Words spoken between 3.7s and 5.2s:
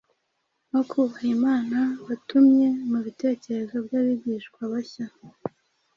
by’abigishwa bashya